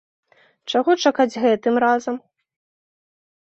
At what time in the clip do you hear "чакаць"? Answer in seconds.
1.03-1.39